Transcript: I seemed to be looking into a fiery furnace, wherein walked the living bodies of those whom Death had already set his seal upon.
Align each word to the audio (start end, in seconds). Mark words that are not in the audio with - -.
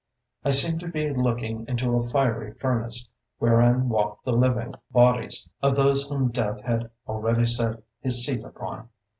I 0.43 0.49
seemed 0.49 0.79
to 0.79 0.87
be 0.87 1.11
looking 1.13 1.63
into 1.67 1.95
a 1.95 2.01
fiery 2.01 2.53
furnace, 2.55 3.07
wherein 3.37 3.87
walked 3.87 4.25
the 4.25 4.31
living 4.33 4.73
bodies 4.89 5.47
of 5.61 5.75
those 5.75 6.05
whom 6.07 6.31
Death 6.31 6.59
had 6.61 6.89
already 7.07 7.45
set 7.45 7.83
his 7.99 8.25
seal 8.25 8.43
upon. 8.47 8.89